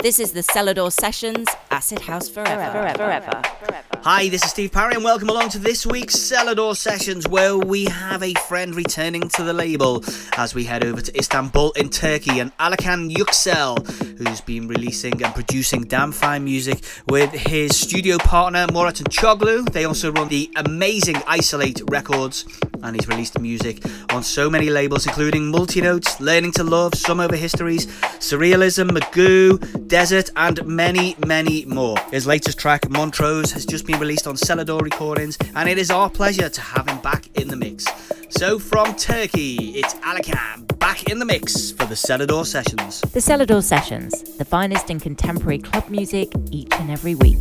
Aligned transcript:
This 0.00 0.20
is 0.20 0.30
the 0.30 0.42
Selador 0.42 0.92
Sessions 0.92 1.48
Acid 1.72 1.98
House 1.98 2.28
Forever. 2.28 2.70
forever, 2.70 2.96
forever, 2.96 3.42
forever. 3.58 3.87
Hi, 4.02 4.28
this 4.28 4.44
is 4.44 4.52
Steve 4.52 4.70
Parry, 4.70 4.94
and 4.94 5.02
welcome 5.02 5.28
along 5.28 5.48
to 5.50 5.58
this 5.58 5.84
week's 5.84 6.14
Selador 6.14 6.76
Sessions, 6.76 7.26
where 7.26 7.58
we 7.58 7.86
have 7.86 8.22
a 8.22 8.32
friend 8.46 8.74
returning 8.74 9.28
to 9.30 9.42
the 9.42 9.52
label 9.52 10.04
as 10.36 10.54
we 10.54 10.64
head 10.64 10.84
over 10.84 11.00
to 11.00 11.18
Istanbul 11.18 11.72
in 11.72 11.90
Turkey 11.90 12.38
and 12.38 12.56
Alican 12.58 13.12
Yüksel, 13.12 14.16
who's 14.16 14.40
been 14.40 14.68
releasing 14.68 15.20
and 15.22 15.34
producing 15.34 15.82
damn 15.82 16.12
fine 16.12 16.44
music 16.44 16.84
with 17.08 17.32
his 17.32 17.76
studio 17.76 18.18
partner 18.18 18.66
Murat 18.72 18.94
Choglu. 19.10 19.68
They 19.72 19.84
also 19.84 20.12
run 20.12 20.28
the 20.28 20.48
amazing 20.54 21.16
Isolate 21.26 21.82
Records, 21.90 22.46
and 22.84 22.94
he's 22.94 23.08
released 23.08 23.38
music 23.40 23.82
on 24.10 24.22
so 24.22 24.48
many 24.48 24.70
labels, 24.70 25.06
including 25.06 25.52
Multinotes, 25.52 26.20
Learning 26.20 26.52
to 26.52 26.62
Love, 26.62 26.94
Sum 26.94 27.18
Over 27.18 27.36
Histories, 27.36 27.86
Surrealism, 28.20 28.90
Magoo, 28.90 29.88
Desert, 29.88 30.30
and 30.36 30.64
many, 30.64 31.16
many 31.26 31.64
more. 31.64 31.98
His 32.12 32.26
latest 32.26 32.58
track, 32.58 32.82
Montroze, 32.82 33.52
has 33.52 33.66
just 33.66 33.87
been 33.88 33.98
released 33.98 34.26
on 34.26 34.36
Selador 34.36 34.82
Recordings, 34.82 35.38
and 35.56 35.66
it 35.66 35.78
is 35.78 35.90
our 35.90 36.10
pleasure 36.10 36.50
to 36.50 36.60
have 36.60 36.86
him 36.86 36.98
back 36.98 37.30
in 37.38 37.48
the 37.48 37.56
mix. 37.56 37.86
So, 38.28 38.58
from 38.58 38.94
Turkey, 38.94 39.78
it's 39.78 39.94
Alican 39.94 40.78
back 40.78 41.04
in 41.04 41.18
the 41.18 41.24
mix 41.24 41.72
for 41.72 41.86
the 41.86 41.94
Selador 41.94 42.44
Sessions. 42.44 43.00
The 43.00 43.20
Selador 43.20 43.62
Sessions, 43.62 44.36
the 44.36 44.44
finest 44.44 44.90
in 44.90 45.00
contemporary 45.00 45.58
club 45.58 45.88
music 45.88 46.30
each 46.50 46.68
and 46.74 46.90
every 46.90 47.14
week. 47.14 47.38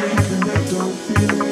Don't 0.00 0.94
feel 0.94 1.47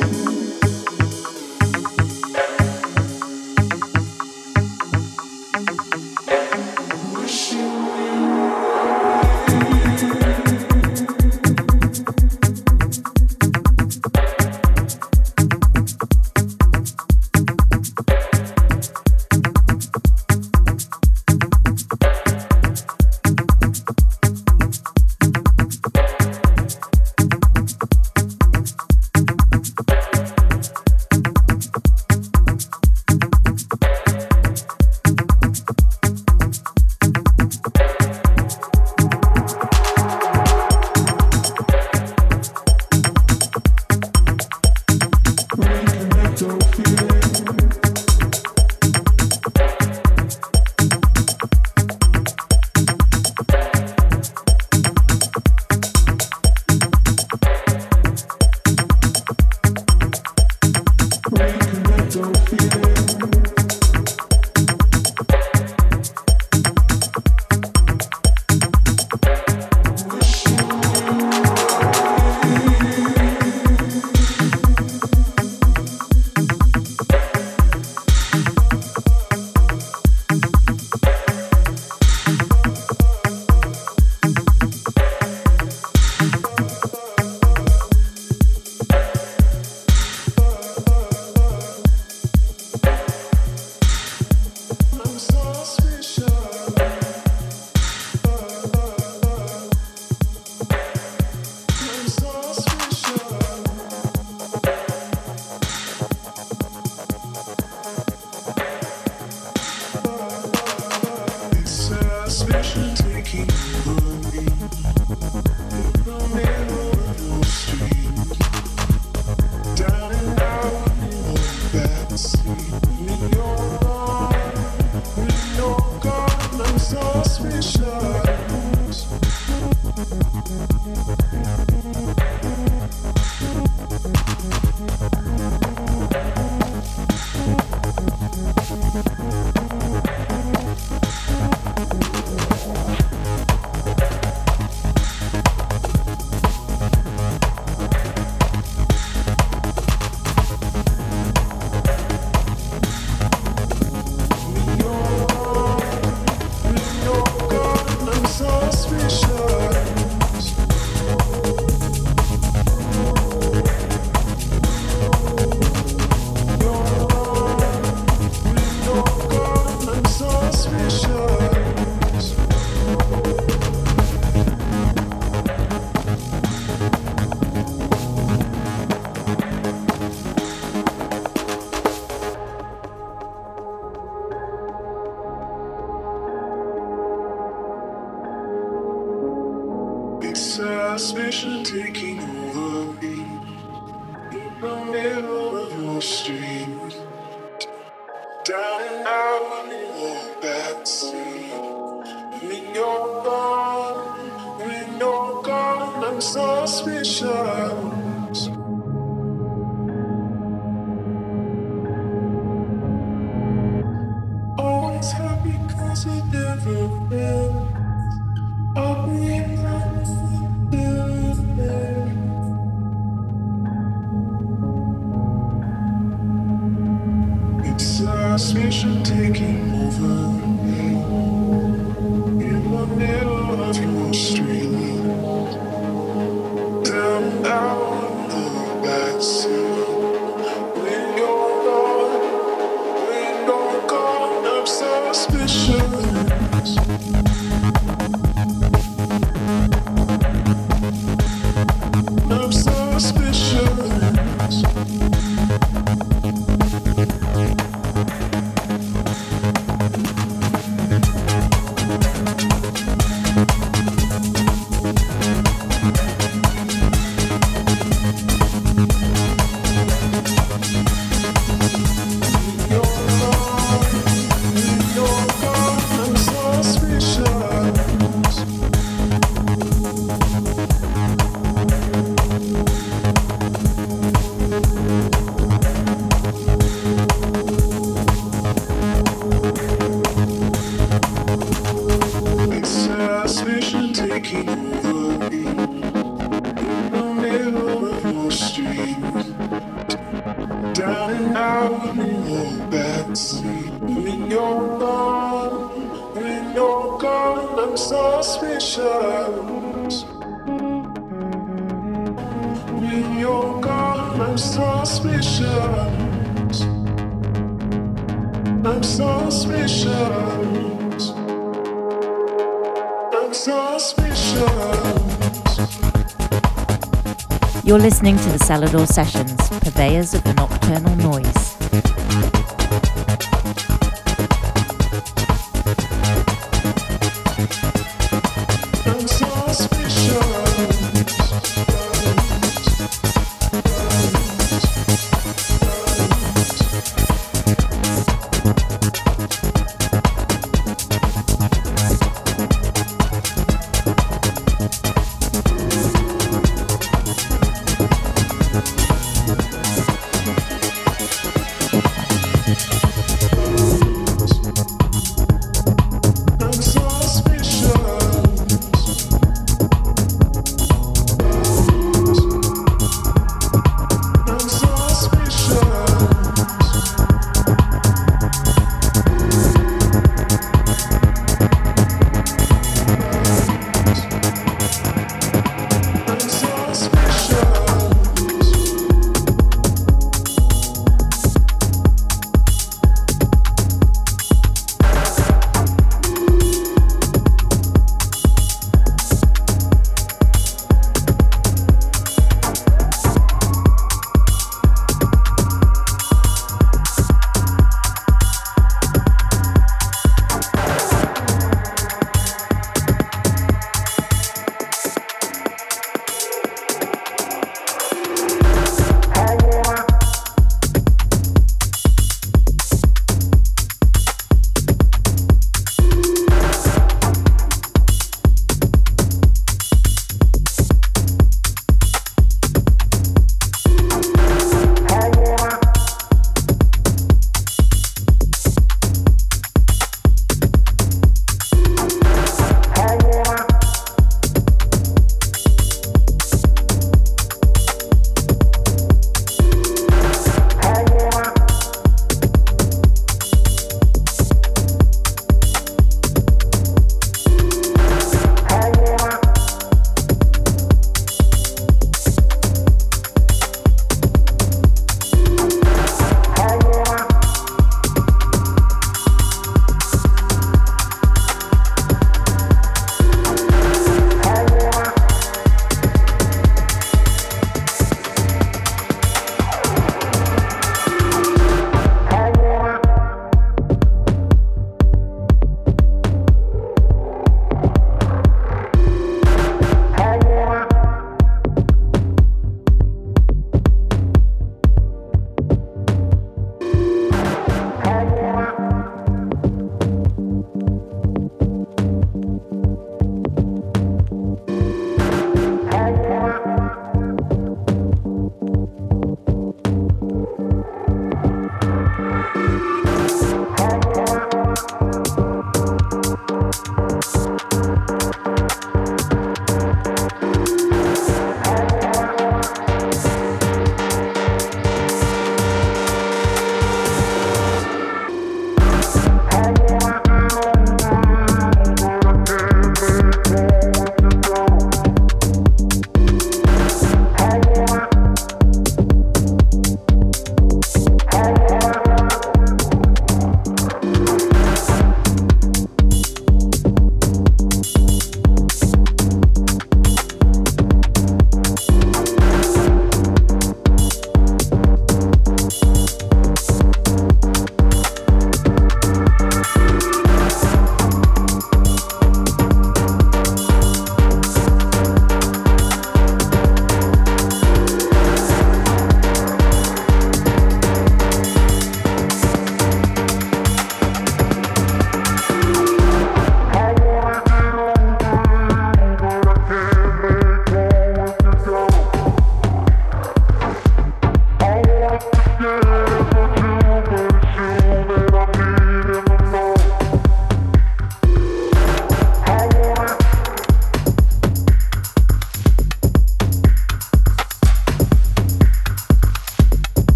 You're 327.65 327.79
listening 327.79 328.17
to 328.17 328.29
the 328.31 328.39
Selador 328.41 328.89
Sessions, 328.89 329.37
purveyors 329.61 330.15
of 330.15 330.25
the 330.25 330.35
nocturnal 330.35 330.96
noise. 330.96 331.56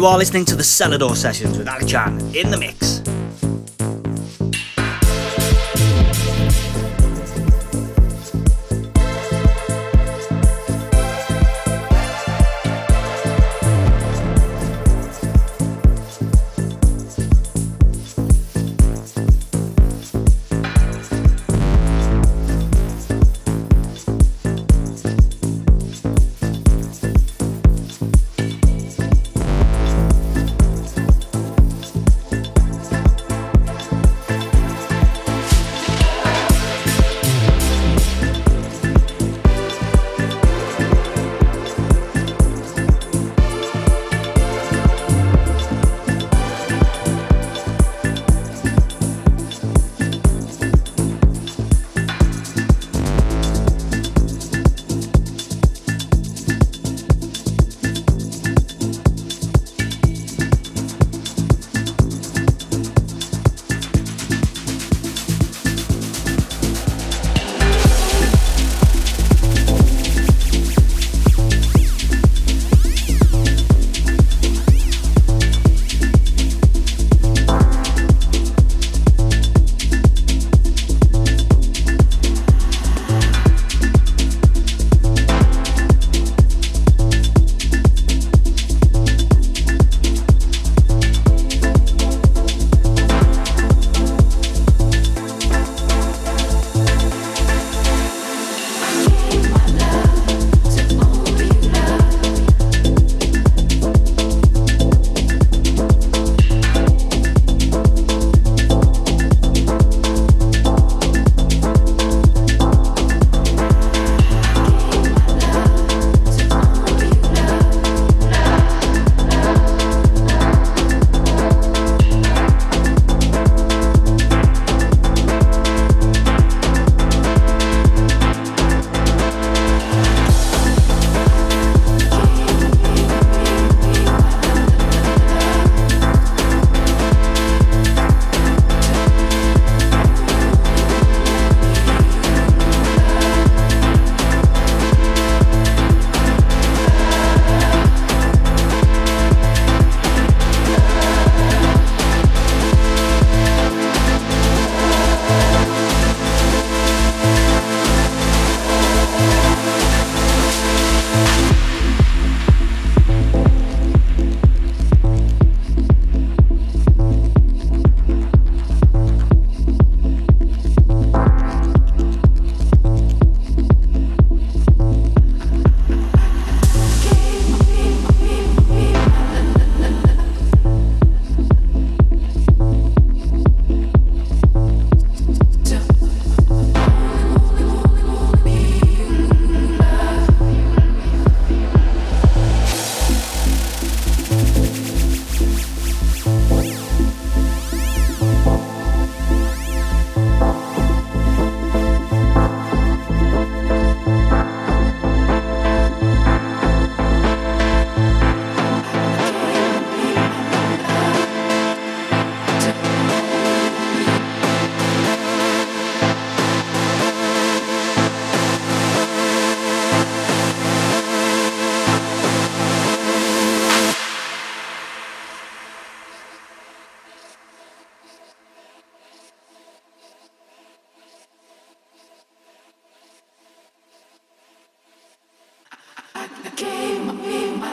You 0.00 0.06
are 0.06 0.16
listening 0.16 0.46
to 0.46 0.56
the 0.56 0.62
Selador 0.62 1.14
Sessions 1.14 1.58
with 1.58 1.66
Alican 1.66 2.34
in 2.34 2.50
the 2.50 2.56
mix. 2.56 2.89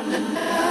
Oh, 0.10 0.64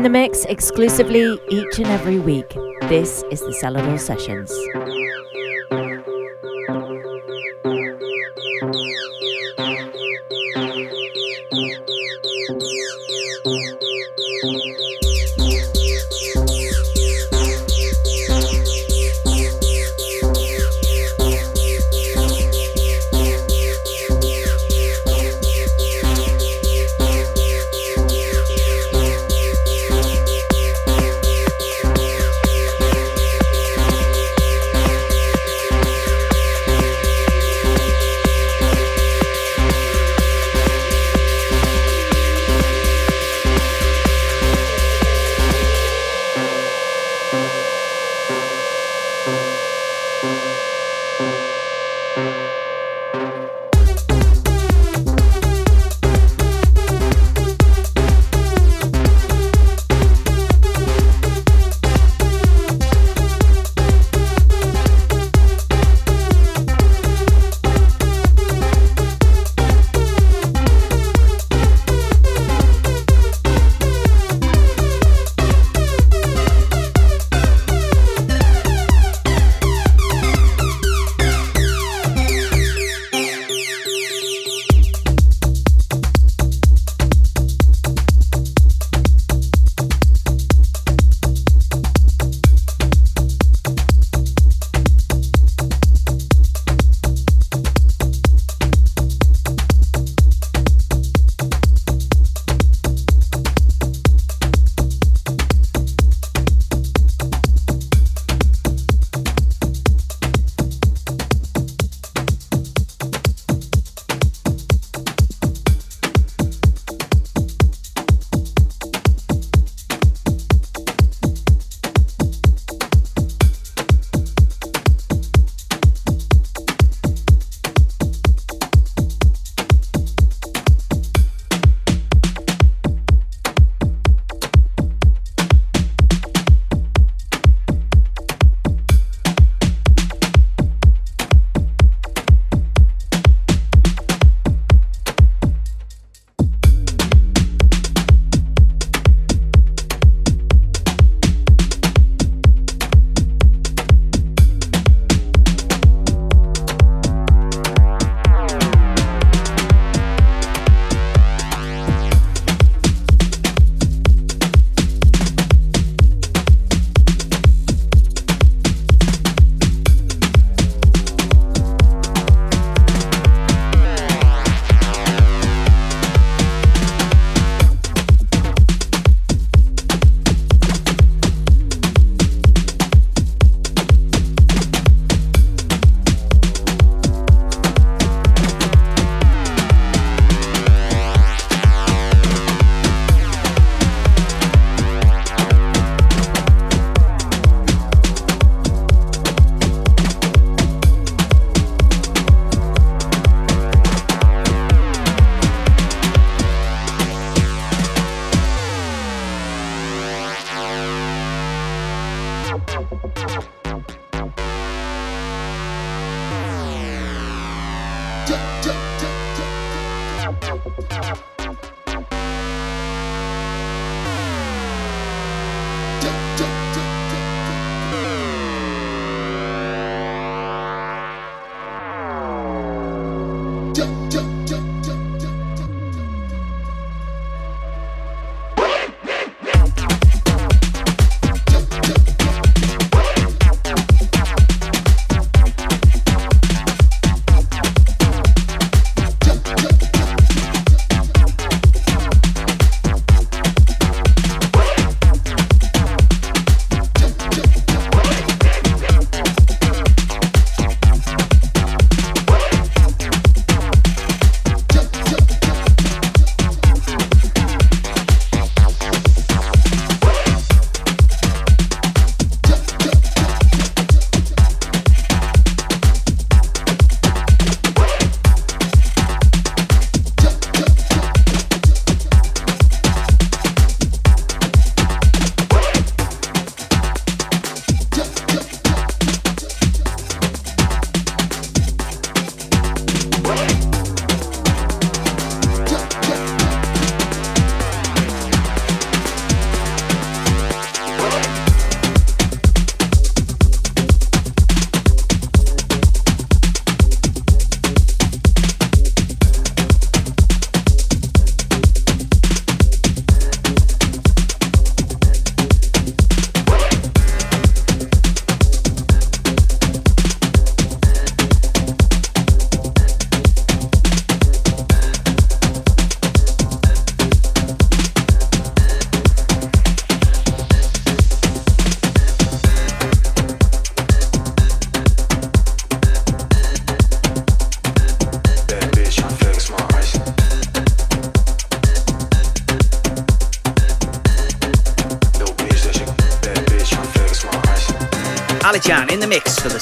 In 0.00 0.04
the 0.04 0.08
mix 0.08 0.46
exclusively 0.46 1.38
each 1.50 1.78
and 1.78 1.88
every 1.88 2.18
week. 2.18 2.48
This 2.88 3.22
is 3.30 3.40
the 3.40 3.54
Selador 3.62 4.00
Sessions. 4.00 4.50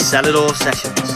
Selador 0.09 0.57
Sessions. 0.57 1.08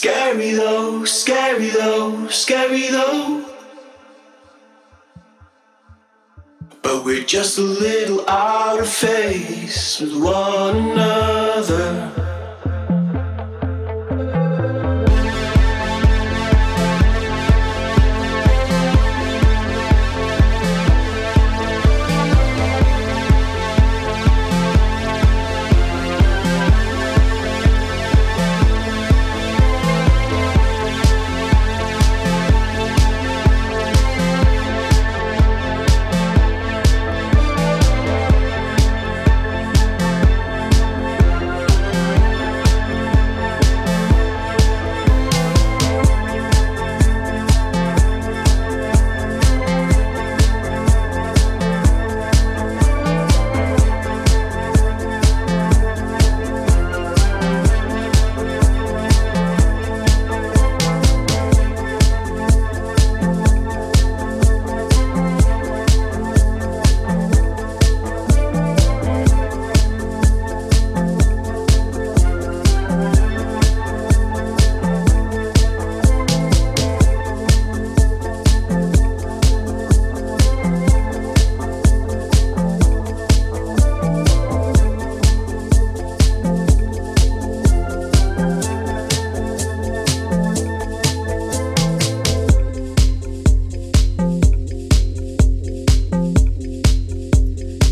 Scary 0.00 0.52
though, 0.52 1.04
scary 1.04 1.68
though, 1.68 2.26
scary 2.28 2.88
though. 2.88 3.44
But 6.80 7.04
we're 7.04 7.22
just 7.22 7.58
a 7.58 7.60
little 7.60 8.26
out 8.26 8.80
of 8.80 8.88
phase 8.88 10.00
with 10.00 10.16
one 10.16 10.92
another. 10.92 12.29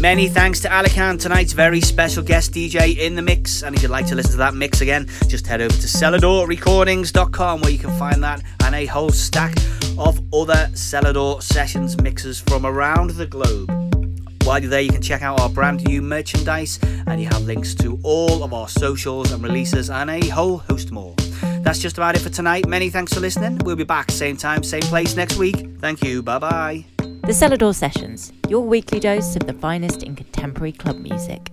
Many 0.09 0.29
thanks 0.29 0.61
to 0.61 0.69
Alican, 0.69 1.21
tonight's 1.21 1.53
very 1.53 1.83
special 1.83 2.23
guest 2.23 2.55
DJ 2.55 2.97
in 2.97 3.15
the 3.15 3.21
mix. 3.21 3.63
And 3.63 3.77
if 3.77 3.83
you'd 3.83 3.91
like 3.91 4.07
to 4.07 4.15
listen 4.15 4.31
to 4.33 4.37
that 4.39 4.55
mix 4.55 4.81
again, 4.81 5.07
just 5.27 5.47
head 5.47 5.61
over 5.61 5.75
to 5.75 5.87
seladorrecordings.com 5.87 7.61
where 7.61 7.71
you 7.71 7.77
can 7.77 7.91
find 7.99 8.25
that 8.25 8.43
and 8.65 8.75
a 8.75 8.87
whole 8.87 9.11
stack 9.11 9.55
of 9.99 10.19
other 10.33 10.71
Selador 10.73 11.43
sessions 11.43 12.01
mixes 12.01 12.41
from 12.41 12.65
around 12.65 13.11
the 13.11 13.27
globe. 13.27 13.69
While 14.45 14.61
you're 14.61 14.71
there, 14.71 14.81
you 14.81 14.93
can 14.93 15.03
check 15.03 15.21
out 15.21 15.41
our 15.41 15.51
brand 15.51 15.85
new 15.85 16.01
merchandise 16.01 16.79
and 17.07 17.21
you 17.21 17.29
have 17.29 17.43
links 17.43 17.75
to 17.75 18.01
all 18.03 18.43
of 18.43 18.55
our 18.55 18.67
socials 18.67 19.31
and 19.31 19.43
releases 19.43 19.91
and 19.91 20.09
a 20.09 20.27
whole 20.29 20.57
host 20.57 20.91
more. 20.91 21.15
That's 21.61 21.81
just 21.81 21.99
about 21.99 22.17
it 22.17 22.21
for 22.21 22.31
tonight. 22.31 22.67
Many 22.67 22.89
thanks 22.89 23.13
for 23.13 23.21
listening. 23.21 23.59
We'll 23.59 23.77
be 23.77 23.85
back 23.85 24.11
same 24.11 24.39
time, 24.39 24.63
same 24.63 24.81
place 24.81 25.17
next 25.17 25.37
week. 25.37 25.69
Thank 25.81 26.03
you. 26.03 26.23
Bye 26.23 26.39
bye. 26.39 26.87
The 26.97 27.35
Selador 27.35 27.75
Sessions, 27.75 28.33
your 28.49 28.63
weekly 28.63 28.99
dose 28.99 29.37
of 29.37 29.47
the 29.47 29.53
finest 29.53 30.03
in 30.03 30.17
contemporary 30.17 30.73
club 30.73 30.97
music. 30.97 31.53